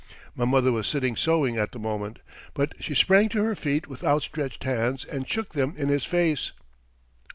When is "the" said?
1.73-1.77